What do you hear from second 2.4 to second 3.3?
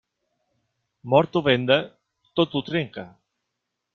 tot ho trenca.